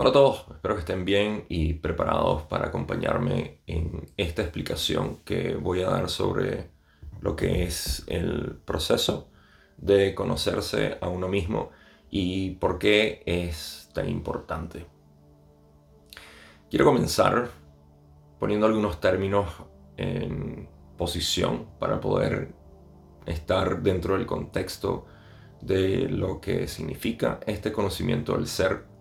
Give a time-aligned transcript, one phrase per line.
[0.00, 5.56] Hola a todos, espero que estén bien y preparados para acompañarme en esta explicación que
[5.56, 6.70] voy a dar sobre
[7.20, 9.28] lo que es el proceso
[9.76, 11.70] de conocerse a uno mismo
[12.12, 14.86] y por qué es tan importante.
[16.70, 17.50] Quiero comenzar
[18.38, 19.50] poniendo algunos términos
[19.96, 22.52] en posición para poder
[23.26, 25.06] estar dentro del contexto
[25.60, 28.97] de lo que significa este conocimiento del ser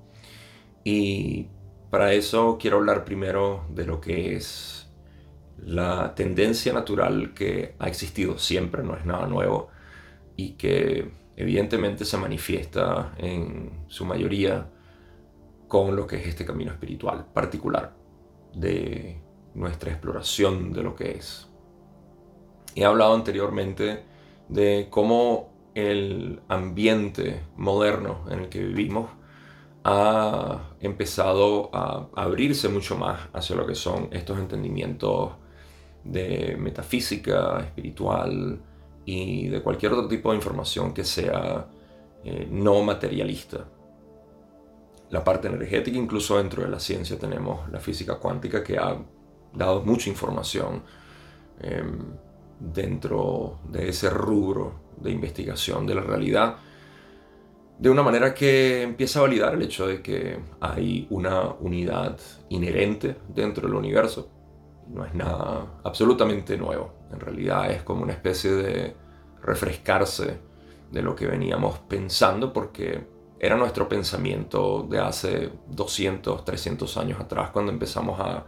[0.89, 1.49] y
[1.89, 4.89] para eso quiero hablar primero de lo que es
[5.57, 9.67] la tendencia natural que ha existido siempre, no es nada nuevo,
[10.37, 14.69] y que evidentemente se manifiesta en su mayoría
[15.67, 17.93] con lo que es este camino espiritual particular
[18.55, 19.19] de
[19.55, 21.49] nuestra exploración de lo que es.
[22.75, 24.05] He hablado anteriormente
[24.47, 29.09] de cómo el ambiente moderno en el que vivimos
[29.83, 35.31] ha empezado a abrirse mucho más hacia lo que son estos entendimientos
[36.03, 38.59] de metafísica, espiritual
[39.05, 41.67] y de cualquier otro tipo de información que sea
[42.23, 43.65] eh, no materialista.
[45.09, 48.97] La parte energética, incluso dentro de la ciencia tenemos la física cuántica que ha
[49.53, 50.83] dado mucha información
[51.61, 51.99] em,
[52.59, 56.57] dentro de ese rubro de investigación de la realidad
[57.79, 62.17] de una manera que empieza a validar el hecho de que hay una unidad
[62.49, 64.29] inherente dentro del universo.
[64.87, 66.93] No es nada absolutamente nuevo.
[67.11, 68.95] En realidad es como una especie de
[69.43, 70.39] refrescarse
[70.91, 73.05] de lo que veníamos pensando porque
[73.39, 78.45] era nuestro pensamiento de hace 200, 300 años atrás cuando empezamos a,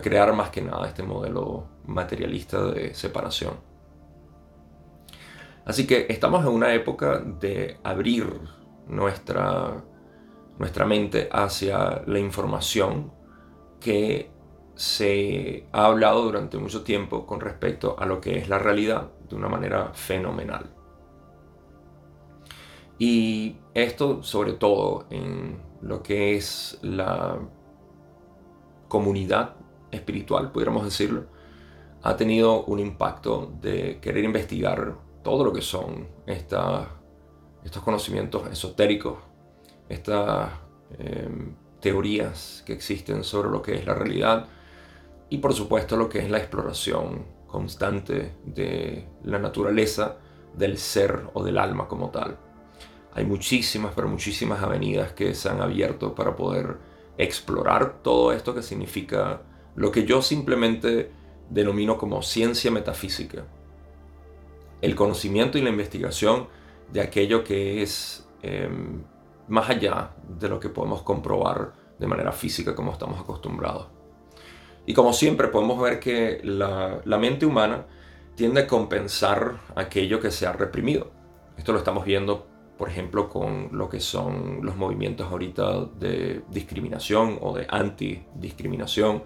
[0.00, 3.54] crear más que nada este modelo materialista de separación.
[5.64, 8.38] Así que estamos en una época de abrir
[8.90, 9.82] nuestra,
[10.58, 13.12] nuestra mente hacia la información
[13.80, 14.30] que
[14.74, 19.36] se ha hablado durante mucho tiempo con respecto a lo que es la realidad de
[19.36, 20.70] una manera fenomenal.
[22.98, 27.38] Y esto sobre todo en lo que es la
[28.88, 29.56] comunidad
[29.90, 31.26] espiritual, pudiéramos decirlo,
[32.02, 36.86] ha tenido un impacto de querer investigar todo lo que son estas
[37.64, 39.18] estos conocimientos esotéricos,
[39.88, 40.50] estas
[40.98, 44.46] em, teorías que existen sobre lo que es la realidad
[45.28, 50.16] y por supuesto lo que es la exploración constante de la naturaleza
[50.56, 52.36] del ser o del alma como tal.
[53.12, 56.78] Hay muchísimas, pero muchísimas avenidas que se han abierto para poder
[57.18, 59.42] explorar todo esto que significa
[59.74, 61.10] lo que yo simplemente
[61.48, 63.44] denomino como ciencia metafísica.
[64.80, 66.48] El conocimiento y la investigación
[66.92, 69.02] de aquello que es em,
[69.48, 73.88] más allá de lo que podemos comprobar de manera física como estamos acostumbrados.
[74.86, 77.86] Y como siempre podemos ver que la, mente humana
[78.34, 81.10] tiende a compensar aquello que se ha reprimido.
[81.56, 82.46] Esto lo estamos viendo,
[82.78, 89.22] por ejemplo, con lo que son los movimientos ahorita de discriminación o de antidiscriminación,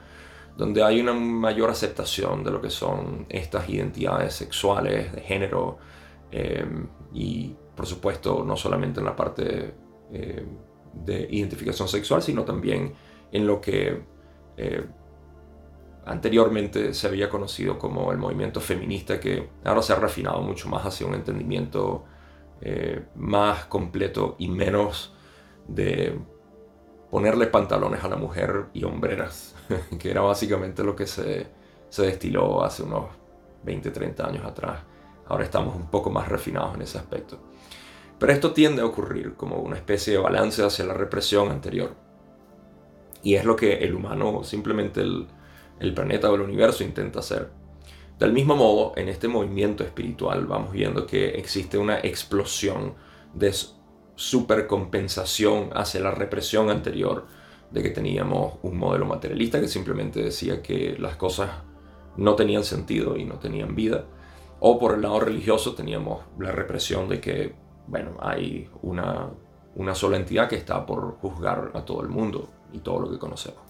[0.56, 5.78] donde hay una mayor aceptación de lo que son estas identidades sexuales, de género,
[6.30, 9.74] Em, y por supuesto, no solamente en la parte
[10.12, 10.46] eh,
[10.92, 12.92] de identificación sexual, sino también
[13.32, 14.02] en lo que
[14.56, 14.86] eh,
[16.06, 20.84] anteriormente se había conocido como el movimiento feminista, que ahora se ha refinado mucho más
[20.84, 22.04] hacia un entendimiento
[22.60, 25.14] eh, más completo y menos
[25.66, 26.18] de
[27.10, 29.56] ponerle pantalones a la mujer y hombreras,
[29.98, 31.46] que era básicamente lo que se,
[31.88, 33.06] se destiló hace unos
[33.64, 34.80] 20, 30 años atrás.
[35.26, 37.38] Ahora estamos un poco más refinados en ese aspecto.
[38.18, 41.94] Pero esto tiende a ocurrir como una especie de balance hacia la represión anterior.
[43.22, 45.26] Y es lo que el humano, simplemente el,
[45.80, 47.50] el planeta o el universo intenta hacer.
[48.18, 52.94] Del mismo modo, en este movimiento espiritual vamos viendo que existe una explosión
[53.32, 53.52] de
[54.14, 57.26] supercompensación hacia la represión anterior
[57.70, 61.50] de que teníamos un modelo materialista que simplemente decía que las cosas
[62.16, 64.04] no tenían sentido y no tenían vida
[64.66, 67.54] o por el lado religioso teníamos la represión de que,
[67.86, 69.28] bueno, hay una,
[69.74, 73.18] una sola entidad que está por juzgar a todo el mundo y todo lo que
[73.18, 73.60] conocemos.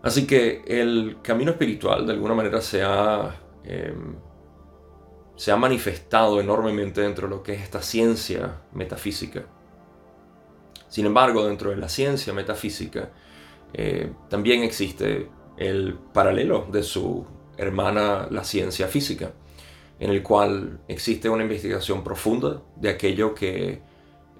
[0.00, 4.14] Así que el camino espiritual de alguna manera se ha, em,
[5.36, 9.42] se ha manifestado enormemente dentro de lo que es esta ciencia metafísica.
[10.88, 13.10] Sin embargo, dentro de la ciencia metafísica
[13.74, 15.28] eh, también existe
[15.58, 17.26] el paralelo de su
[17.60, 19.32] hermana la ciencia física,
[19.98, 23.82] en el cual existe una investigación profunda de aquello que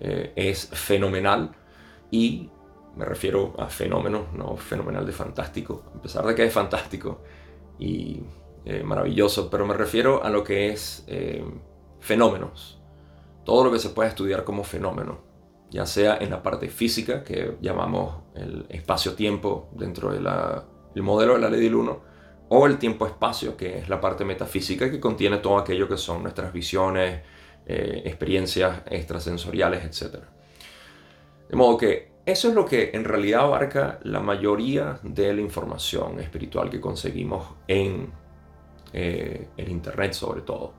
[0.00, 1.52] eh, es fenomenal
[2.10, 2.48] y
[2.96, 7.20] me refiero a fenómeno, no fenomenal de fantástico, a pesar de que es fantástico
[7.78, 8.20] y
[8.64, 11.44] eh, maravilloso, pero me refiero a lo que es eh,
[12.00, 12.80] fenómenos,
[13.44, 15.20] todo lo que se puede estudiar como fenómeno,
[15.70, 21.50] ya sea en la parte física, que llamamos el espacio-tiempo dentro del modelo de la
[21.50, 22.09] ley del 1,
[22.52, 26.52] o el tiempo-espacio, que es la parte metafísica que contiene todo aquello que son nuestras
[26.52, 27.22] visiones,
[27.64, 30.16] eh, experiencias extrasensoriales, etc.
[31.48, 36.18] De modo que eso es lo que en realidad abarca la mayoría de la información
[36.18, 38.10] espiritual que conseguimos en
[38.92, 40.74] eh, el Internet sobre todo.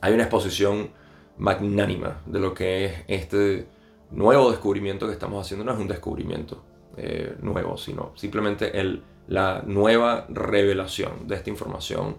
[0.00, 0.90] Hay una exposición
[1.38, 3.68] magnánima de lo que es este
[4.10, 5.64] nuevo descubrimiento que estamos haciendo.
[5.64, 6.64] No es un descubrimiento
[6.96, 12.16] eh, nuevo, sino simplemente el, la nueva revelación de esta información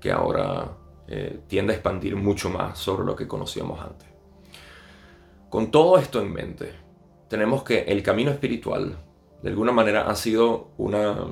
[0.00, 0.76] que ahora
[1.08, 4.08] eh, tiende a expandir mucho más sobre lo que conocíamos antes.
[5.48, 6.72] Con todo esto en mente,
[7.28, 8.98] tenemos que el camino espiritual,
[9.42, 11.26] de alguna manera, ha sido una,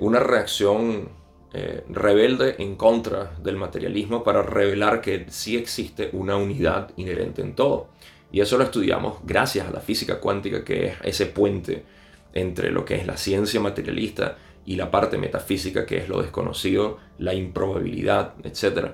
[0.00, 1.08] una reacción
[1.54, 7.54] eh, rebelde en contra del materialismo para revelar que sí existe una unidad inherente en
[7.54, 7.88] todo.
[8.30, 11.86] Y eso lo estudiamos gracias a la física cuántica, que es ese puente
[12.32, 16.98] entre lo que es la ciencia materialista y la parte metafísica, que es lo desconocido,
[17.18, 18.92] la improbabilidad, etc.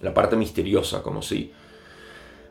[0.00, 1.52] La parte misteriosa, como si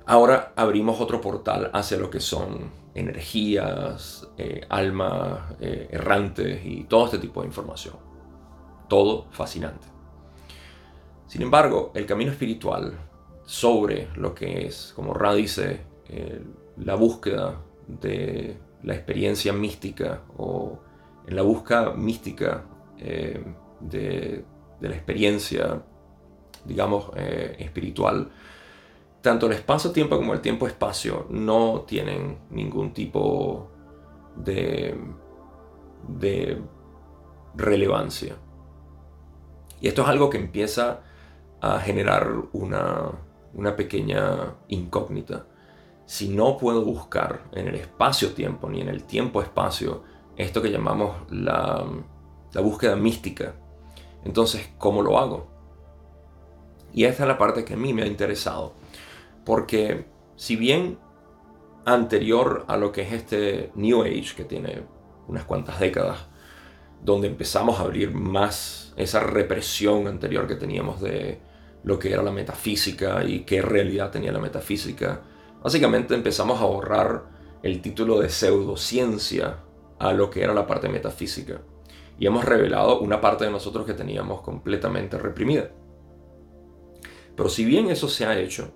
[0.05, 7.05] ahora abrimos otro portal hacia lo que son energías, eh, almas eh, errantes y todo
[7.05, 8.05] este tipo de información
[8.87, 9.87] todo fascinante.
[11.27, 12.97] Sin embargo, el camino espiritual
[13.45, 16.41] sobre lo que es, como Ra dice, eh,
[16.77, 20.79] la búsqueda de la experiencia mística o
[21.27, 22.65] en la búsqueda mística
[22.97, 23.43] eh,
[23.79, 24.45] de,
[24.81, 25.81] la experiencia,
[26.65, 28.29] digamos, eh, espiritual,
[29.21, 33.71] tanto el espacio-tiempo como el tiempo-espacio no tienen ningún tipo
[34.35, 34.95] de,
[36.07, 36.61] de
[37.55, 38.35] relevancia.
[39.81, 41.01] Y esto es algo que empieza
[41.61, 43.11] a generar una,
[43.75, 45.45] pequeña incógnita.
[46.05, 50.03] Si no puedo buscar en el espacio-tiempo ni en el tiempo-espacio
[50.37, 51.85] esto que llamamos la,
[52.55, 53.55] búsqueda mística,
[54.23, 55.47] entonces, ¿cómo lo hago?
[56.93, 58.73] Y esta es la parte que a mí me ha interesado.
[59.43, 60.05] Porque
[60.35, 60.97] si bien
[61.85, 64.83] anterior a lo que es este New Age, que tiene
[65.27, 66.25] unas cuantas décadas,
[67.03, 71.39] donde empezamos a abrir más esa represión anterior que teníamos de
[71.83, 75.21] lo que era la metafísica y qué realidad tenía la metafísica.
[75.65, 77.23] Básicamente empezamos a borrar
[77.63, 79.63] el título de pseudociencia
[79.97, 81.59] a lo que era la parte metafísica.
[82.19, 85.71] Y hemos revelado una parte de nosotros que teníamos completamente reprimida.
[87.35, 88.75] Pero si bien eso se ha hecho,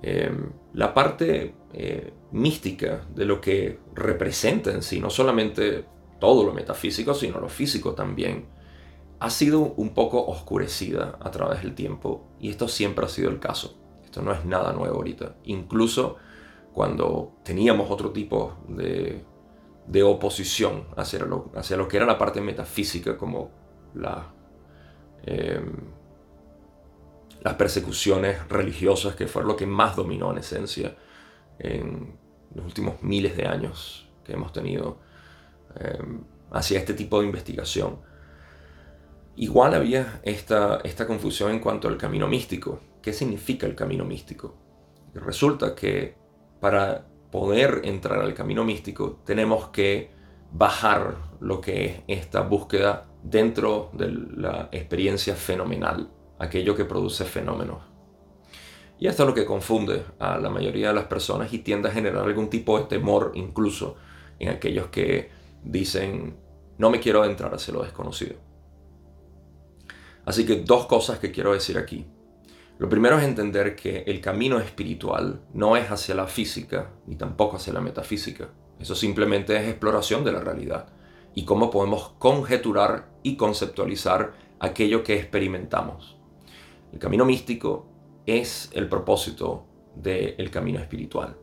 [0.00, 0.30] eh,
[0.74, 5.86] la parte eh, mística de lo que representa en sí, no solamente
[6.20, 8.46] todo lo metafísico, sino lo físico también,
[9.18, 13.40] ha sido un poco oscurecida a través del tiempo y esto siempre ha sido el
[13.40, 13.85] caso.
[14.16, 15.36] Esto no es nada nuevo ahorita.
[15.44, 16.16] Incluso
[16.72, 19.22] cuando teníamos otro tipo de,
[19.86, 23.50] de oposición hacia lo, hacia lo, que era la parte metafísica, como
[23.94, 24.32] la,
[25.24, 25.72] em,
[27.42, 30.96] las persecuciones religiosas, que fue lo que más dominó en esencia
[31.58, 32.18] en
[32.54, 34.98] los últimos miles de años que hemos tenido
[35.80, 37.98] Em, hacia este tipo de investigación.
[39.36, 42.80] Igual había esta, esta confusión en cuanto al camino místico.
[43.06, 44.56] ¿Qué significa el camino místico?
[45.14, 46.16] resulta que
[46.58, 50.10] para poder entrar al camino místico tenemos que
[50.50, 56.10] bajar lo que es esta búsqueda dentro de la experiencia fenomenal,
[56.40, 57.78] aquello que produce fenómenos.
[58.98, 61.92] Y esto es lo que confunde a la mayoría de las personas y tiende a
[61.92, 63.94] generar algún tipo de temor incluso
[64.40, 65.30] en aquellos que
[65.62, 66.36] dicen,
[66.76, 68.34] no me quiero adentrar hacia lo desconocido.
[70.24, 72.04] Así que dos cosas que quiero decir aquí.
[72.78, 77.56] Lo primero es entender que el camino espiritual no es hacia la física ni tampoco
[77.56, 78.50] hacia la metafísica.
[78.78, 80.88] Eso simplemente es exploración de la realidad
[81.34, 86.18] y cómo podemos conjeturar y conceptualizar aquello que experimentamos.
[86.92, 87.86] El camino místico
[88.26, 89.64] es el propósito
[89.94, 91.36] del camino espiritual,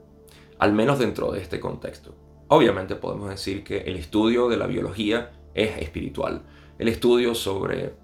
[0.59, 2.15] al menos dentro de este contexto.
[2.49, 6.43] Obviamente podemos decir que el estudio de la biología es espiritual.
[6.77, 7.95] El estudio sobre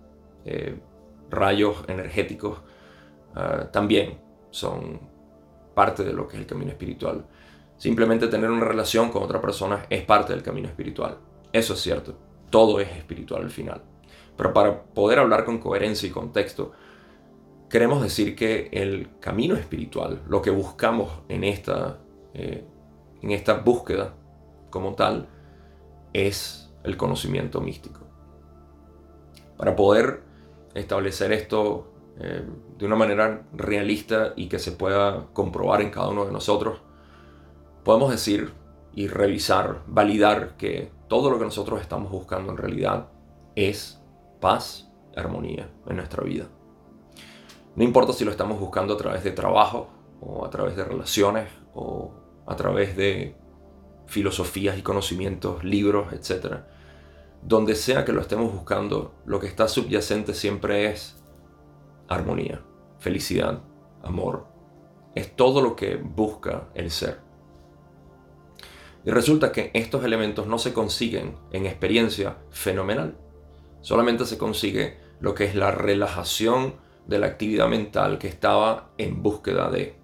[0.46, 0.80] eh,
[1.30, 2.62] rayos energéticos
[3.40, 4.20] ah, también
[4.52, 5.00] son
[5.74, 7.26] parte de lo que es el camino espiritual.
[7.78, 11.18] Simplemente tener una relación con otra persona es parte del camino espiritual.
[11.54, 12.16] Eso es cierto.
[12.50, 13.82] Todo es espiritual al final.
[14.36, 16.72] Pero para poder hablar con coherencia y contexto,
[17.70, 22.00] queremos decir que el camino espiritual, lo que buscamos en esta
[22.34, 22.66] eh,
[23.22, 24.14] en esta búsqueda
[24.70, 25.28] como tal
[26.14, 28.02] es el conocimiento místico.
[29.58, 30.22] Para poder
[30.74, 32.46] establecer esto eh,
[32.78, 36.82] de una manera realista y que se pueda comprobar en cada uno de nosotros,
[37.84, 38.52] podemos decir
[38.94, 43.08] y revisar, validar que todo lo que nosotros estamos buscando en realidad
[43.56, 44.02] es
[44.42, 46.48] paz, armonía en nuestra vida.
[47.76, 51.48] No importa si lo estamos buscando a través de trabajo o a través de relaciones
[51.74, 52.12] o
[52.46, 53.36] a través de
[54.08, 56.64] filosofías y conocimientos, libros, etc.
[57.42, 61.19] Donde sea que lo estemos buscando, lo que está subyacente siempre es
[62.10, 62.62] armonía,
[62.98, 63.62] felicidad,
[64.04, 64.48] amor.
[65.16, 67.20] Es todo lo que busca el ser.
[69.06, 73.18] Y resulta que estos elementos no se consiguen en experiencia fenomenal.
[73.82, 76.76] Solamente se consigue lo que es la relajación
[77.08, 79.96] de la actividad mental que estaba en búsqueda de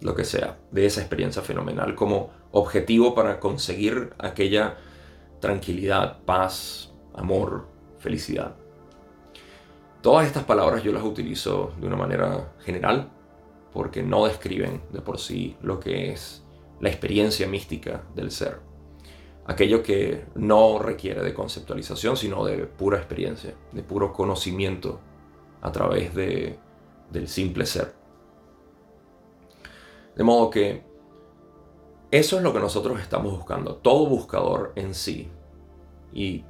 [0.00, 4.76] lo que sea, de esa experiencia fenomenal como objetivo para conseguir aquella
[5.40, 8.56] tranquilidad, paz, amor, felicidad.
[10.06, 13.10] Todas estas palabras yo las utilizo de una manera general
[13.72, 16.44] porque no describen de por sí lo que es
[16.78, 18.60] la experiencia mística del ser.
[19.46, 25.00] Aquello que no requiere de conceptualización, sino de pura experiencia, de puro conocimiento
[25.60, 26.56] a través de,
[27.10, 27.92] del simple ser.
[30.14, 30.84] De modo que
[32.12, 33.74] eso es lo que nosotros estamos buscando.
[33.74, 35.28] Todo buscador en sí.
[36.12, 36.44] Y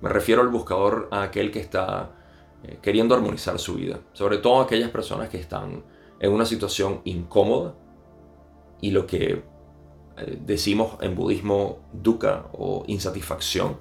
[0.00, 2.10] me refiero al buscador a aquel que está
[2.64, 4.00] eh, queriendo armonizar su vida.
[4.12, 5.84] Sobre todo aquellas personas que están
[6.18, 7.74] en una situación incómoda
[8.80, 9.42] y lo que
[10.16, 13.76] eh, decimos en budismo dukkha o insatisfacción.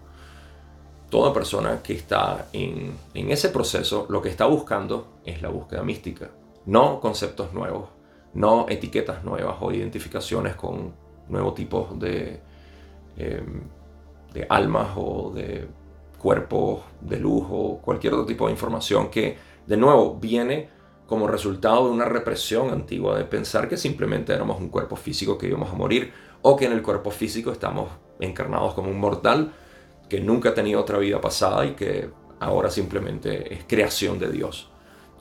[1.09, 5.83] Toda persona que está en, en ese proceso lo que está buscando es la búsqueda
[5.83, 6.31] mística,
[6.65, 7.89] no conceptos nuevos,
[8.33, 10.93] no etiquetas nuevas o identificaciones con
[11.29, 12.41] nuevos tipos de,
[13.17, 13.63] em,
[14.33, 15.67] de almas o de
[16.25, 20.69] cuerpos de luz o cualquier otro tipo de información que de nuevo viene
[21.05, 25.45] como resultado de una represión antigua de pensar que simplemente éramos un cuerpo físico que
[25.45, 29.53] íbamos a morir o que en el cuerpo físico estamos encarnados como un mortal
[30.09, 34.71] que nunca ha tenido otra vida pasada y que ahora simplemente es creación de Dios.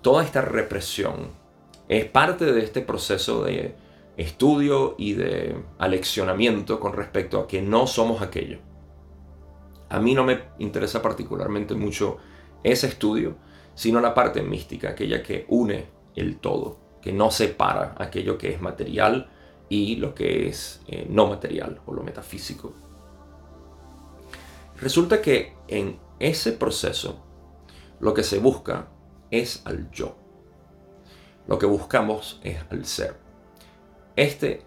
[0.00, 1.32] Toda esta represión
[1.86, 3.74] es parte de este proceso de
[4.16, 8.56] estudio y de aleccionamiento con respecto a que no somos aquello.
[9.94, 12.18] A mí no me interesa particularmente mucho
[12.64, 13.36] ese estudio,
[13.76, 15.86] sino la parte mística, aquella que une
[16.16, 19.30] el todo, que no separa aquello que es material
[19.68, 22.74] y lo que es eh, no material o lo metafísico.
[24.80, 27.24] Resulta que en ese proceso
[28.00, 28.88] lo que se busca
[29.30, 30.16] es al yo.
[31.46, 33.16] Lo que buscamos es al ser.
[34.16, 34.62] Este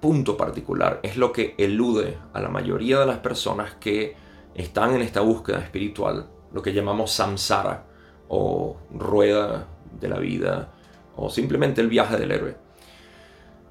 [0.00, 5.02] punto particular es lo que elude a la mayoría de las personas que están en
[5.02, 7.86] esta búsqueda espiritual, lo que llamamos samsara
[8.28, 9.66] o rueda
[10.00, 10.72] de la vida
[11.16, 12.56] o simplemente el viaje del héroe.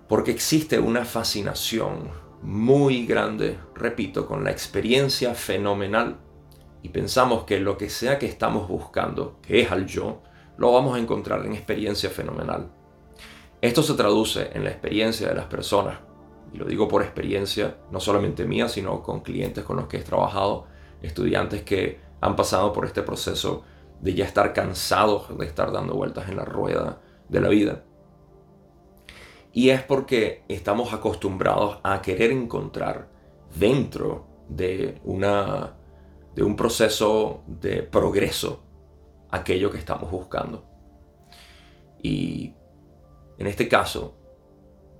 [0.08, 2.10] Porque existe una fascinación
[2.42, 6.18] muy grande, repito, con la experiencia fenomenal
[6.82, 10.22] y pensamos que lo que sea que estamos buscando, que es al yo,
[10.58, 12.70] lo vamos a encontrar en experiencia fenomenal.
[13.62, 16.00] Esto se traduce en la experiencia de las personas,
[16.54, 20.02] y lo digo por experiencia, no solamente mía, sino con clientes con los que he
[20.02, 20.66] trabajado,
[21.02, 23.64] estudiantes que han pasado por este proceso
[24.02, 27.84] de ya estar cansados de estar dando vueltas en la rueda de la vida.
[29.52, 33.10] Y es porque estamos acostumbrados a querer encontrar
[33.58, 35.76] dentro de, una,
[36.36, 38.64] de un proceso de progreso
[39.32, 40.66] aquello que estamos buscando.
[42.02, 42.54] Y
[43.38, 44.16] en este caso,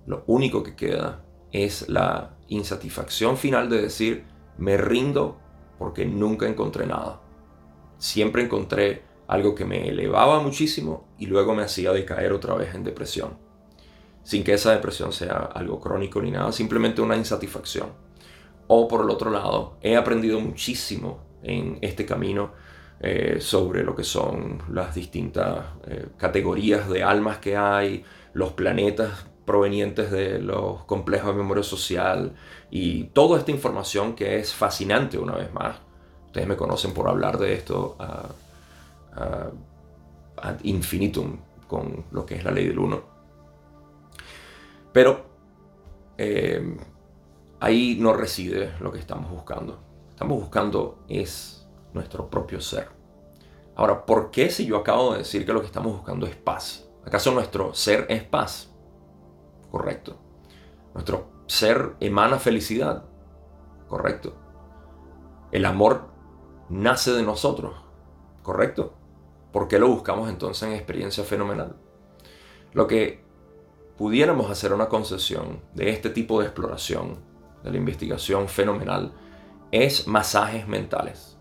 [0.06, 4.26] lo único que queda es la insatisfacción final de decir,
[4.58, 5.40] me rindo
[5.78, 7.22] porque nunca encontré nada.
[7.98, 12.84] Siempre encontré algo que me elevaba muchísimo y luego me hacía decaer otra vez en
[12.84, 13.38] depresión.
[14.24, 17.90] Sin que esa depresión sea algo crónico ni nada, simplemente una insatisfacción.
[18.68, 22.52] O por el otro lado, he aprendido muchísimo en este camino
[23.00, 28.04] eh, sobre lo que son las distintas eh, categorías de almas que hay,
[28.34, 32.36] los planetas provenientes de los complejos de memoria social
[32.70, 35.76] y toda esta información que es fascinante una vez más.
[36.28, 37.98] Ustedes me conocen por hablar de esto
[40.38, 41.38] ad infinitum
[41.68, 43.02] con lo que es la ley del uno.
[44.94, 45.26] Pero
[46.16, 46.78] eh,
[47.60, 49.80] ahí no reside lo que estamos buscando.
[50.12, 52.88] Estamos buscando es nuestro propio ser.
[53.76, 56.88] Ahora, ¿por qué si yo acabo de decir que lo que estamos buscando es paz?
[57.04, 58.69] ¿Acaso nuestro ser es paz?
[59.72, 60.18] Correcto.
[60.94, 63.06] Nuestro ser emana felicidad,
[63.88, 64.36] correcto.
[65.52, 66.10] El amor
[66.70, 67.76] nace de nosotros,
[68.44, 68.94] correcto.
[69.52, 71.76] ¿Por qué lo buscamos entonces en experiencia fenomenal?
[72.74, 73.24] Lo que
[73.98, 77.18] pudiéramos hacer una concesión de este tipo de exploración,
[77.64, 79.12] de la investigación fenomenal,
[79.72, 81.38] es masajes mentales.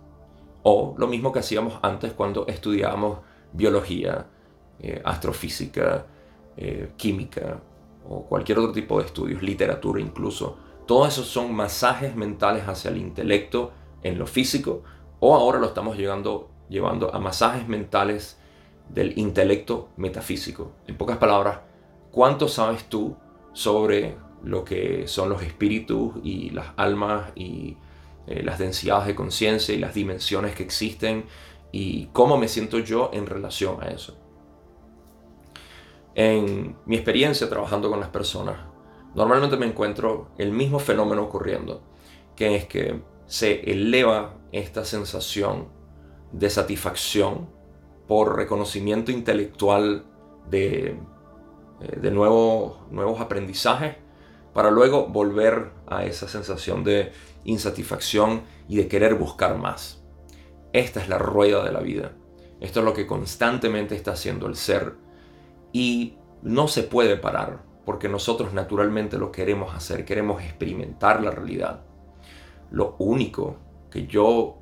[0.62, 3.20] O lo mismo que hacíamos antes cuando estudiábamos
[3.52, 4.26] biología,
[4.80, 6.06] eh, astrofísica,
[6.56, 7.60] eh, química
[8.08, 10.56] o cualquier otro tipo de estudios, literatura incluso.
[10.86, 13.72] Todos esos son masajes mentales hacia el intelecto
[14.02, 14.82] en lo físico
[15.20, 18.38] o ahora lo estamos llegando, llevando a masajes mentales
[18.88, 20.72] del intelecto metafísico.
[20.86, 21.60] En pocas palabras,
[22.10, 23.16] ¿cuánto sabes tú
[23.52, 27.76] sobre lo que son los espíritus y las almas y
[28.26, 31.26] eh, las densidades de conciencia y las dimensiones que existen
[31.72, 34.16] y cómo me siento yo en relación a eso?
[36.18, 38.58] En mi experiencia trabajando con las personas,
[39.14, 41.80] normalmente me encuentro el mismo fenómeno ocurriendo,
[42.34, 45.68] que es que se eleva esta sensación
[46.32, 47.48] de satisfacción
[48.08, 50.06] por reconocimiento intelectual
[50.50, 50.98] de,
[51.82, 53.94] eh, de nuevos aprendizajes,
[54.52, 57.12] para luego volver a esa sensación de
[57.44, 60.02] insatisfacción y de querer buscar más.
[60.72, 62.16] Esta es la rueda de la vida.
[62.58, 65.06] Esto es lo que constantemente está haciendo el ser
[65.72, 71.84] y no se puede parar porque nosotros naturalmente lo queremos hacer, queremos experimentar la realidad.
[72.70, 73.56] Lo único
[73.90, 74.58] que yo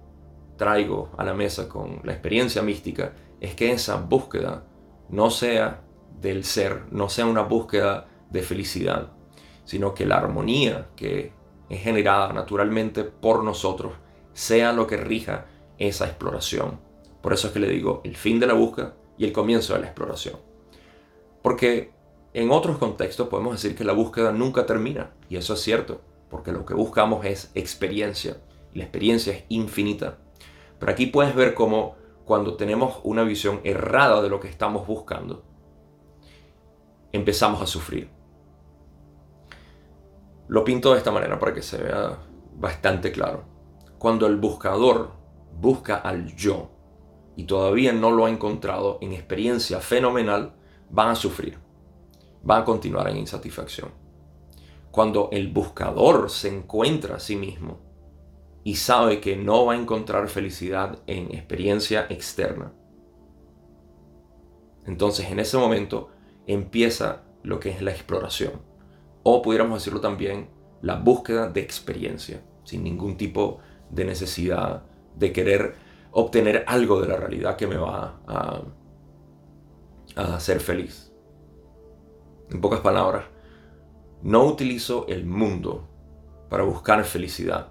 [0.57, 4.63] traigo a la mesa con la experiencia mística es que esa búsqueda
[5.09, 5.83] no sea
[6.21, 9.11] del ser, no sea una búsqueda de felicidad,
[9.65, 11.33] sino que la armonía que
[11.69, 13.95] es generada naturalmente por nosotros
[14.35, 15.47] sea lo que rija
[15.79, 16.79] esa exploración.
[17.21, 19.81] Por eso es que le digo el fin de la búsqueda y el comienzo de
[19.81, 20.37] la exploración.
[21.47, 21.93] Porque
[22.35, 26.51] en otros contextos podemos decir que la búsqueda nunca termina, y eso es cierto, porque
[26.51, 28.39] lo que buscamos es experiencia,
[28.75, 30.19] y la experiencia es infinita.
[30.81, 35.45] Pero aquí puedes ver cómo cuando tenemos una visión errada de lo que estamos buscando,
[37.13, 38.11] empezamos a sufrir.
[40.49, 42.19] Lo pinto de esta manera para que se vea
[42.57, 43.45] bastante claro.
[43.99, 45.13] Cuando el buscador
[45.61, 46.71] busca al yo
[47.37, 50.56] y todavía no lo ha encontrado en experiencia fenomenal,
[50.91, 51.59] van a sufrir,
[52.43, 53.91] van a continuar en insatisfacción.
[54.91, 57.81] Cuando el buscador se encuentra a sí mismo
[58.65, 62.73] y sabe que no va a encontrar felicidad en experiencia externa,
[64.87, 66.11] entonces en ese momento
[66.47, 68.63] empieza lo que es la exploración.
[69.23, 70.49] O pudiéramos decirlo también,
[70.83, 73.59] la búsqueda de experiencia, sin ningún tipo
[73.91, 74.85] de necesidad
[75.17, 75.75] de querer
[76.13, 78.63] obtener algo de la realidad que me va a,
[80.17, 81.13] a ser feliz.
[82.51, 83.27] En pocas palabras,
[84.23, 85.89] no utilizo el mundo
[86.49, 87.69] para buscar felicidad,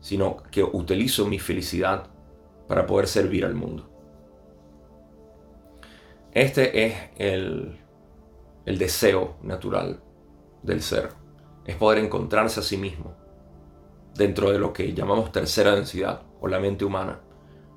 [0.00, 2.08] sino que utilizo mi felicidad
[2.66, 3.90] para poder servir al mundo.
[6.32, 7.78] Este es el,
[8.66, 10.02] el deseo natural
[10.62, 11.10] del ser,
[11.64, 13.14] es poder encontrarse a sí mismo
[14.14, 17.20] dentro de lo que llamamos tercera densidad o la mente humana.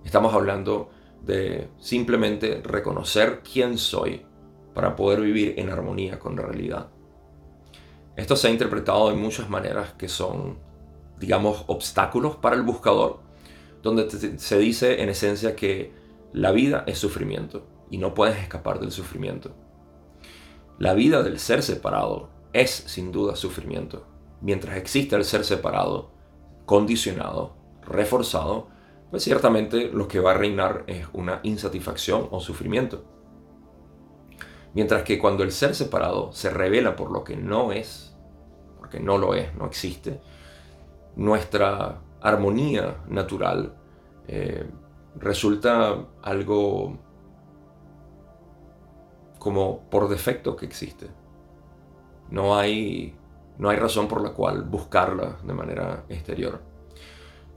[0.03, 0.89] Estamos hablando
[1.27, 4.25] de simplemente reconocer quién soy
[4.73, 6.87] para poder vivir en armonía con la realidad.
[8.15, 10.57] Esto se ha interpretado de muchas maneras que son,
[11.19, 13.19] digamos, obstáculos para el buscador,
[13.83, 15.93] donde se dice en esencia que
[16.31, 19.53] la vida es sufrimiento y no puedes escapar del sufrimiento.
[20.79, 24.07] La vida del ser separado es sin duda sufrimiento.
[24.41, 26.11] Mientras exista el ser separado,
[26.65, 28.69] condicionado, reforzado,
[29.09, 33.03] pues ciertamente lo que va a reinar es una insatisfacción o sufrimiento.
[34.73, 38.15] Mientras que cuando el ser separado se revela por lo que no es,
[38.77, 40.19] porque no lo es, no existe,
[41.15, 43.75] nuestra armonía natural
[44.27, 44.69] eh,
[45.15, 46.97] resulta algo
[49.39, 51.07] como por defecto que existe.
[52.29, 53.15] No hay,
[53.57, 56.61] no hay razón por la cual buscarla de manera exterior.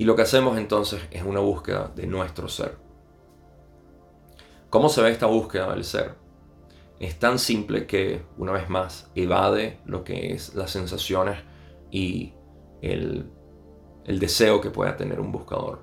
[0.00, 2.78] Y lo que hacemos entonces es una búsqueda de nuestro ser.
[4.70, 6.14] ¿Cómo se ve esta búsqueda del ser?
[6.98, 11.40] Es tan simple que, una vez más, evade lo que es las sensaciones
[11.90, 12.32] y
[12.80, 13.30] el,
[14.06, 15.80] el deseo que pueda tener un buscador.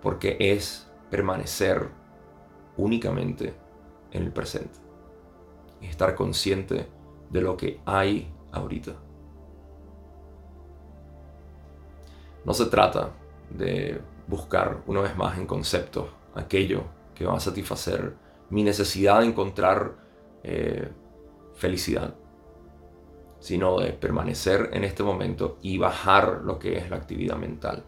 [0.00, 1.90] Porque es permanecer
[2.78, 3.54] únicamente
[4.10, 4.78] en el presente.
[5.82, 6.88] Estar consciente
[7.28, 8.92] de lo que hay ahorita.
[12.48, 13.10] No se trata
[13.50, 16.84] de buscar una vez más en conceptos aquello
[17.14, 18.14] que va a satisfacer
[18.48, 19.92] mi necesidad de encontrar
[20.42, 20.88] eh,
[21.54, 22.14] felicidad.
[23.40, 27.84] sino de permanecer en este momento y bajar lo que es la actividad mental.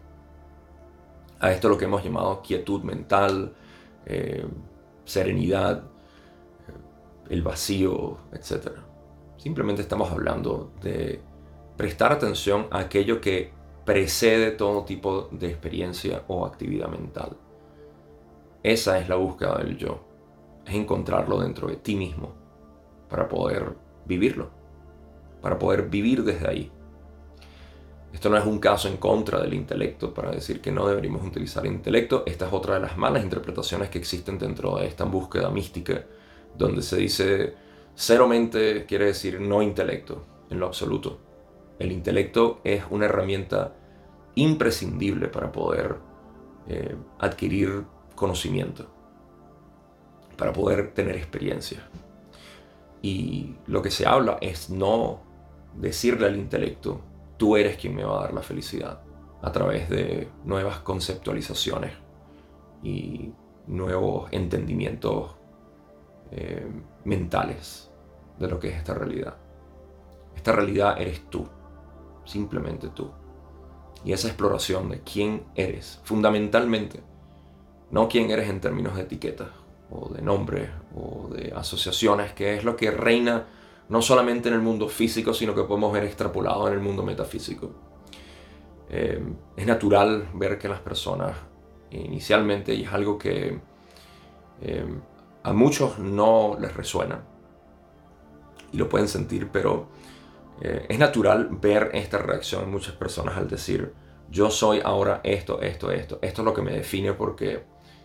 [1.39, 3.53] A esto lo que hemos llamado quietud mental,
[4.05, 4.45] eh,
[5.03, 5.83] serenidad,
[7.29, 8.77] el vacío, etc.
[9.37, 11.19] Simplemente estamos hablando de
[11.75, 17.37] prestar atención a aquello que precede todo tipo de experiencia o actividad mental.
[18.63, 20.03] Esa es la búsqueda del yo,
[20.65, 22.33] es encontrarlo dentro de ti mismo
[23.09, 24.49] para poder vivirlo,
[25.41, 26.71] para poder vivir desde ahí.
[28.13, 31.65] Esto no es un caso en contra del intelecto para decir que no deberíamos utilizar
[31.65, 32.23] el intelecto.
[32.25, 36.03] Esta es otra de las malas interpretaciones que existen dentro de esta búsqueda mística
[36.57, 37.53] donde se dice
[37.95, 41.30] cero mente quiere decir no intelecto, en lo absoluto.
[41.81, 43.73] El intelecto es una herramienta
[44.35, 45.95] imprescindible para poder
[46.67, 48.85] eh, adquirir conocimiento,
[50.37, 51.79] para poder tener experiencia.
[53.01, 55.21] Y lo que se habla es no
[55.75, 57.01] decirle al intelecto,
[57.37, 59.01] tú eres quien me va a dar la felicidad,
[59.41, 61.93] a través de nuevas conceptualizaciones
[62.83, 63.33] y
[63.65, 65.31] nuevos entendimientos
[66.29, 66.63] eh,
[67.05, 67.91] mentales
[68.37, 69.35] de lo que es esta realidad.
[70.35, 71.47] Esta realidad eres tú,
[72.25, 73.11] simplemente tú.
[74.03, 77.01] Y esa exploración de quién eres, fundamentalmente,
[77.91, 79.49] no quién eres en términos de etiquetas
[79.91, 83.45] o de nombres o de asociaciones, que es lo que reina
[83.89, 87.71] no solamente en el mundo físico, sino que podemos ver extrapolado en el mundo metafísico.
[88.89, 89.21] Eh,
[89.57, 91.35] es natural ver que las personas
[91.91, 93.59] inicialmente, y es algo que
[94.61, 94.85] eh,
[95.43, 97.23] a muchos no les resuena
[98.71, 99.87] y lo pueden sentir, pero
[100.61, 103.93] eh, es natural ver esta reacción en muchas personas al decir,
[104.29, 107.63] yo soy ahora esto, esto, esto, esto es lo que me define porque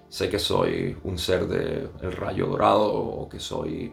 [0.09, 3.93] sé que soy un ser del rayo dorado o que soy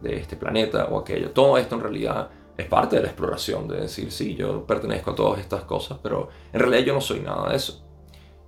[0.00, 1.30] de este planeta o aquello.
[1.32, 5.14] Todo esto en realidad es parte de la exploración, de decir, sí, yo pertenezco a
[5.14, 7.84] todas estas cosas, pero en realidad yo no soy nada de eso.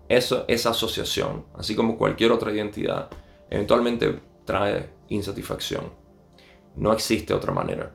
[0.09, 3.11] Eso, esa asociación, así como cualquier otra identidad,
[3.51, 5.93] eventualmente trae insatisfacción.
[6.77, 7.93] No existe otra manera.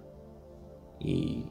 [1.00, 1.46] Y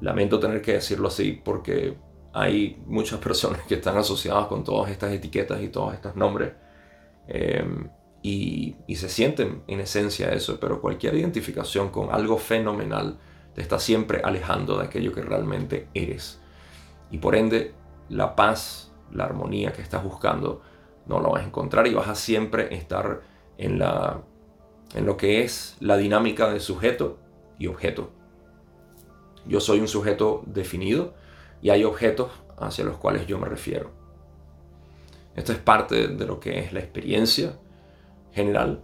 [0.00, 1.96] lamento tener que decirlo así porque
[2.32, 6.52] hay muchas personas que están asociadas con todas estas etiquetas y todos estos nombres.
[7.26, 7.88] Em,
[8.22, 13.18] y, y, se sienten en esencia eso, pero cualquier identificación con algo fenomenal
[13.54, 16.40] te está siempre alejando de aquello que realmente eres.
[17.10, 17.74] Y por ende,
[18.08, 20.62] la paz, la armonía que estás buscando,
[21.06, 23.22] no la vas a encontrar y vas a siempre estar
[23.56, 24.22] en la
[24.94, 27.18] en lo que es la dinámica de sujeto
[27.58, 28.10] y objeto.
[29.48, 31.14] Yo soy un sujeto definido
[31.62, 33.90] y hay objetos hacia los cuales yo me refiero.
[35.34, 37.58] Esto es parte de lo que es la experiencia
[38.32, 38.82] general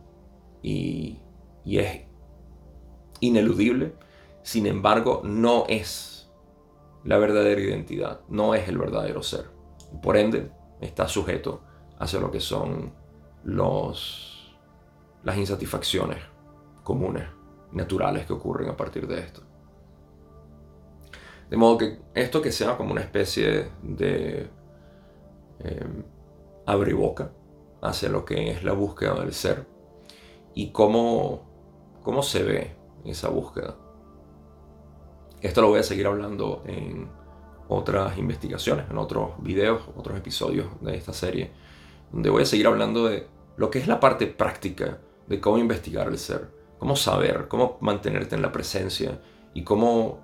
[0.63, 1.21] y,
[1.67, 2.03] es
[3.21, 3.95] ineludible.
[4.43, 6.31] Sin embargo, no es
[7.05, 9.51] la verdadera identidad, no es el verdadero ser.
[10.03, 10.51] Por ende,
[10.81, 11.63] está sujeto
[11.99, 12.93] hacia lo que son
[13.45, 16.19] las insatisfacciones
[16.83, 17.25] comunes,
[17.73, 19.43] naturales que ocurren a partir de esto.
[21.51, 24.49] De modo que esto que sea como una especie de
[25.61, 25.87] eh,
[26.67, 27.31] abriboca
[27.83, 29.67] hacia lo que es la búsqueda del ser
[30.55, 31.43] y cómo,
[32.03, 33.77] cómo se ve esa búsqueda.
[35.43, 37.09] Esto lo voy a seguir hablando en
[37.69, 41.53] otras investigaciones, en otros videos, otros episodios de esta serie,
[42.11, 43.27] donde voy a seguir hablando de
[43.57, 48.35] lo que es la parte práctica de cómo investigar el ser, cómo saber, cómo mantenerte
[48.35, 49.21] en la presencia
[49.53, 50.24] y cómo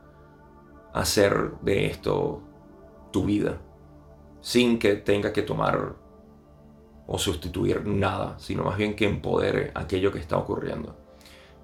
[0.92, 2.42] hacer de esto
[3.12, 3.59] tu vida,
[4.40, 5.94] sin que tenga que tomar
[7.07, 10.96] o sustituir nada, sino más bien que empodere aquello que está ocurriendo.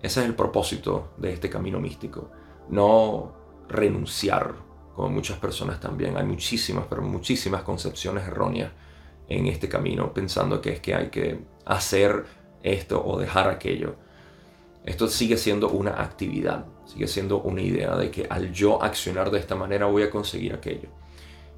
[0.03, 2.31] Ese es el propósito de este camino místico,
[2.69, 3.33] no
[3.69, 4.55] renunciar,
[4.95, 6.17] como muchas personas también.
[6.17, 8.73] Hay muchísimas, pero muchísimas concepciones erróneas
[9.29, 12.25] en este camino, pensando que es que hay que hacer
[12.63, 13.97] esto o dejar aquello.
[14.87, 19.41] Esto sigue siendo una actividad, sigue siendo una idea de que al yo accionar de
[19.41, 20.89] esta manera voy a conseguir aquello.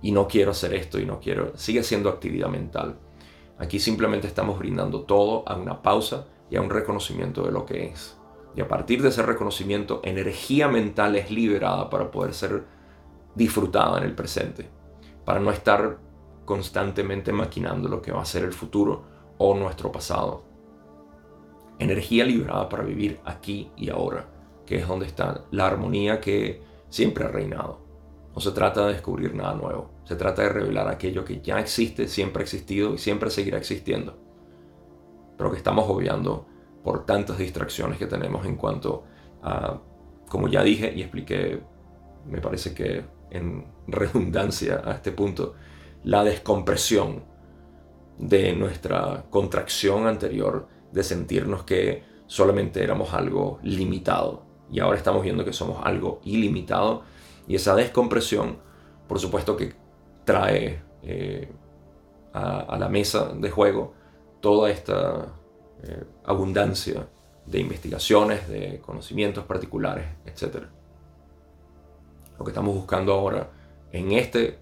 [0.01, 2.97] Y no quiero hacer esto y no quiero, sigue siendo actividad mental.
[3.59, 7.89] Aquí simplemente estamos brindando todo a una pausa y a un reconocimiento de lo que
[7.89, 8.17] es.
[8.57, 12.65] Y a partir de ese reconocimiento, energía mental es liberada para poder ser
[13.35, 14.71] disfrutada en el presente,
[15.27, 15.99] para no estar
[16.47, 19.03] constantemente maquinando lo que va a ser el futuro
[19.37, 20.48] o nuestro pasado
[21.79, 24.29] energía liberada para vivir aquí y ahora,
[24.67, 27.81] que es donde está la armonía que siempre ha reinado.
[28.35, 32.07] No se trata de descubrir nada nuevo, se trata de revelar aquello que ya existe,
[32.09, 34.17] siempre ha existido y siempre seguirá existiendo,
[35.37, 36.47] pero que estamos obviando
[36.85, 39.05] por tantas distracciones que tenemos en cuanto
[39.43, 39.81] a,
[40.29, 41.61] como ya dije y expliqué
[42.29, 45.55] me parece que en redundancia a este punto,
[46.05, 47.25] la descompresión
[48.19, 55.45] de nuestra contracción anterior de sentirnos que solamente éramos algo limitado y ahora estamos viendo
[55.45, 57.03] que somos algo ilimitado
[57.47, 58.59] y esa descompresión
[59.07, 59.75] por supuesto que
[60.25, 61.51] trae eh,
[62.35, 63.95] a, la mesa de juego
[64.41, 65.35] toda esta
[65.83, 67.09] eh, abundancia
[67.47, 70.65] de investigaciones, de conocimientos particulares, etc.
[72.39, 73.51] Lo que estamos buscando ahora
[73.91, 74.59] en este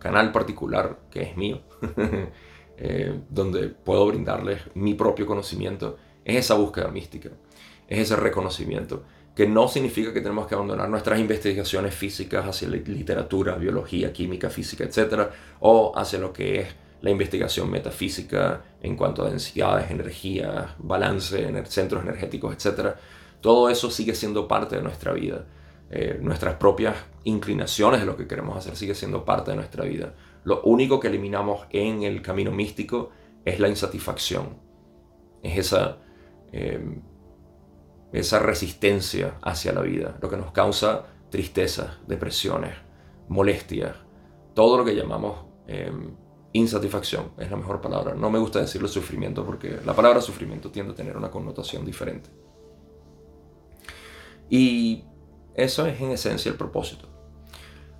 [0.00, 1.60] canal particular que es mío,
[2.76, 7.30] eh, donde puedo brindarles mi propio conocimiento, es esa búsqueda mística,
[7.88, 13.56] es ese reconocimiento, que no significa que tenemos que abandonar nuestras investigaciones físicas hacia literatura,
[13.56, 15.28] biología, química, física, etc.,
[15.60, 16.68] o hacia lo que es
[17.00, 22.94] la investigación metafísica en cuanto a densidades, energía, balance, centros energéticos, etc.
[23.40, 25.44] Todo eso sigue siendo parte de nuestra vida.
[25.90, 30.14] Eh, nuestras propias inclinaciones de lo que queremos hacer sigue siendo parte de nuestra vida.
[30.44, 33.10] Lo único que eliminamos en el camino místico
[33.44, 34.58] es la insatisfacción.
[35.42, 35.98] Es esa,
[36.52, 37.00] eh,
[38.12, 42.74] esa resistencia hacia la vida, lo que nos causa tristeza, depresiones,
[43.28, 43.96] molestias,
[44.54, 45.90] todo lo que llamamos eh,
[46.52, 48.14] insatisfacción es la mejor palabra.
[48.14, 52.30] No me gusta decirlo sufrimiento porque la palabra sufrimiento tiende a tener una connotación diferente.
[54.48, 55.04] Y
[55.54, 57.08] eso es en esencia el propósito.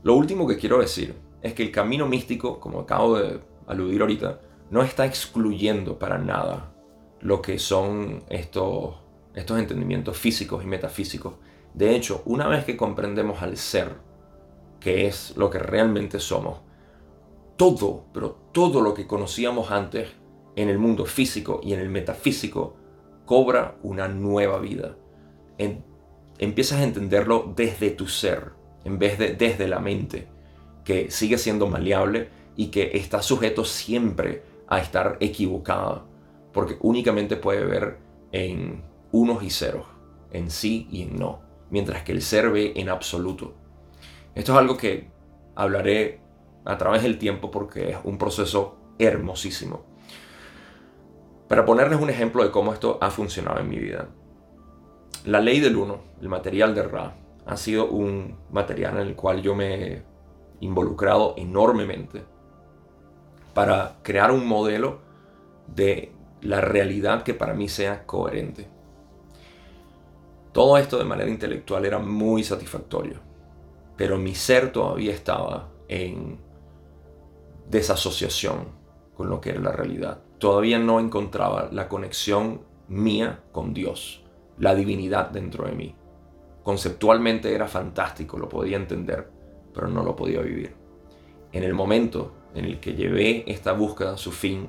[0.04, 4.40] Lo último que quiero decir es que el camino místico, como acabo de aludir ahorita,
[4.70, 6.74] no está excluyendo para nada
[7.20, 8.94] lo que son estos,
[9.34, 11.34] estos entendimientos físicos y metafísicos.
[11.74, 13.98] De hecho, una vez que comprendemos al ser,
[14.80, 16.60] que es lo que realmente somos,
[17.56, 20.08] todo, pero todo lo que conocíamos antes
[20.56, 22.74] en el mundo físico y en el metafísico
[23.26, 24.96] cobra una nueva vida.
[26.38, 28.52] empiezas a entenderlo desde tu ser,
[28.84, 30.33] en vez de desde la mente,
[30.84, 36.04] que sigue siendo maleable y que está sujeto siempre a estar equivocada,
[36.52, 37.98] porque únicamente puede ver
[38.32, 39.86] en unos y ceros,
[40.30, 43.54] en sí y en no, mientras que el ser ve en absoluto.
[44.34, 45.08] Esto es algo que
[45.54, 46.20] hablaré
[46.64, 49.84] a través del tiempo porque es un proceso hermosísimo.
[51.48, 54.08] Para ponerles un ejemplo de cómo esto ha funcionado en mi vida.
[55.24, 57.14] La ley del uno, el material de Ra,
[57.46, 60.02] ha sido un material en el cual yo me
[60.64, 62.24] involucrado enormemente
[63.52, 64.98] para crear un modelo
[65.66, 68.68] de la realidad que para mí sea coherente.
[70.52, 73.20] Todo esto de manera intelectual era muy satisfactorio,
[73.96, 76.38] pero mi ser todavía estaba en
[77.68, 78.68] desasociación
[79.16, 80.20] con lo que era la realidad.
[80.38, 84.24] Todavía no encontraba la conexión mía con Dios,
[84.58, 85.94] la divinidad dentro de mí.
[86.62, 89.30] Conceptualmente era fantástico, lo podía entender,
[89.74, 90.74] pero no lo podía vivir.
[91.52, 94.68] En el momento en el que llevé esta búsqueda a su fin,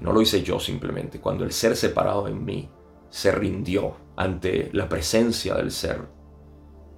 [0.00, 2.68] no lo hice yo simplemente, cuando el ser separado en mí
[3.08, 6.02] se rindió ante la presencia del ser,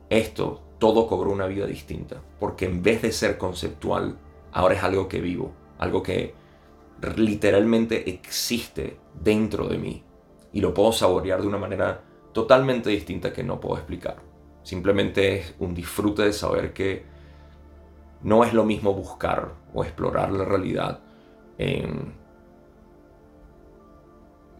[0.09, 4.19] esto todo cobró una vida distinta, porque en vez de ser conceptual,
[4.53, 6.35] ahora es algo que vivo, algo que
[7.17, 10.03] literalmente existe dentro de mí
[10.53, 14.26] y lo puedo saborear de una manera totalmente distinta que no puedo explicar.
[14.67, 17.05] Simplemente es un disfrute de saber que
[18.25, 20.99] no es lo mismo buscar o explorar la realidad
[21.57, 22.13] en,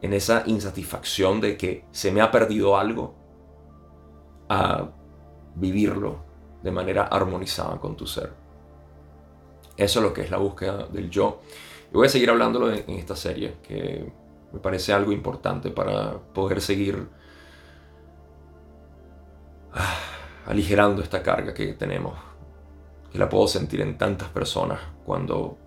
[0.01, 3.17] en esa insatisfacción de que se me ha perdido algo
[4.49, 4.91] a
[5.57, 6.19] vivirlo
[6.63, 8.33] de manera armonizada con tu ser.
[9.77, 11.41] Eso es lo que es la búsqueda del yo.
[11.91, 14.09] Y voy a seguir hablándolo en, esta serie, que
[14.53, 17.09] me parece algo importante para poder seguir
[20.47, 22.15] aligerando esta carga que tenemos,
[23.11, 25.59] que la puedo sentir en tantas personas cuando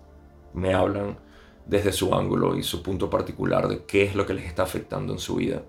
[0.53, 1.17] me hablan
[1.65, 5.13] desde su ángulo y su punto particular de qué es lo que les está afectando
[5.13, 5.61] en su vida.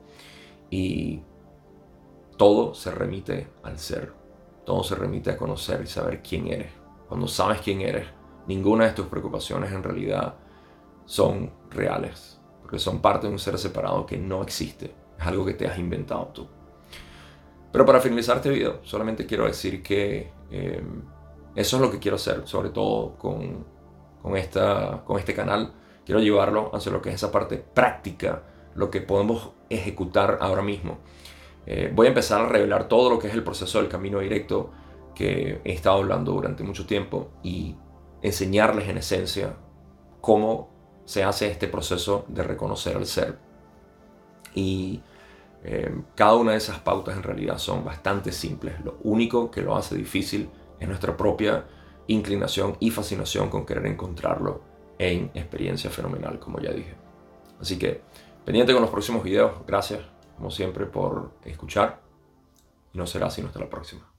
[0.70, 1.22] Y
[2.36, 4.12] todo se remite al ser,
[4.64, 6.72] todo se remite a conocer y saber quién eres.
[7.08, 8.06] Cuando sabes quién eres,
[8.46, 10.36] ninguna de tus preocupaciones en realidad
[11.04, 15.54] son reales, porque son parte de un ser separado que no existe, es algo que
[15.54, 16.59] te has inventado tú.
[17.72, 21.02] Pero para finalizar este video, solamente quiero decir que em,
[21.54, 23.64] eso es lo que quiero hacer, sobre todo con,
[24.22, 25.72] con, esta, con este canal.
[26.04, 28.42] Quiero llevarlo hacia lo que es esa parte práctica,
[28.74, 30.98] lo que podemos ejecutar ahora mismo.
[31.66, 34.70] Eh, voy a empezar a revelar todo lo que es el proceso del camino directo
[35.14, 37.76] que he estado hablando durante mucho tiempo y
[38.22, 39.56] enseñarles en esencia
[40.20, 40.70] cómo
[41.04, 43.38] se hace este proceso de reconocer al ser.
[44.54, 45.02] Y
[45.62, 48.80] Eh, cada una de esas pautas en realidad son bastante simples.
[48.84, 51.66] Lo único que lo hace difícil es nuestra propia
[52.06, 54.62] inclinación y fascinación con querer encontrarlo
[54.98, 56.94] en experiencia fenomenal, como ya dije.
[57.60, 58.00] Así que
[58.44, 59.52] pendiente con los próximos videos.
[59.66, 60.00] Gracias,
[60.36, 62.00] como siempre, por escuchar.
[62.92, 64.10] Y no será sino hasta la próxima.